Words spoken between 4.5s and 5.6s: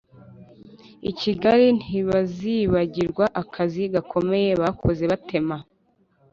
bakoze batema